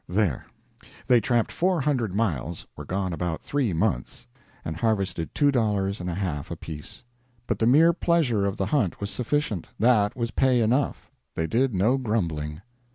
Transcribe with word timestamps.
There. 0.09 0.47
They 1.05 1.21
tramped 1.21 1.51
400 1.51 2.11
miles, 2.15 2.65
were 2.75 2.85
gone 2.85 3.13
about 3.13 3.43
three 3.43 3.71
months, 3.71 4.25
and 4.65 4.75
harvested 4.75 5.35
two 5.35 5.51
dollars 5.51 6.01
and 6.01 6.09
a 6.09 6.15
half 6.15 6.49
apiece. 6.49 7.03
But 7.45 7.59
the 7.59 7.67
mere 7.67 7.93
pleasure 7.93 8.47
of 8.47 8.57
the 8.57 8.65
hunt 8.65 8.99
was 8.99 9.11
sufficient. 9.11 9.67
That 9.77 10.15
was 10.15 10.31
pay 10.31 10.61
enough. 10.61 11.11
They 11.35 11.45
did 11.45 11.75
no 11.75 11.99
grumbling. 11.99 12.63